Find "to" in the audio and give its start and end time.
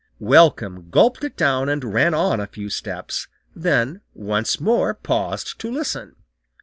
5.59-5.69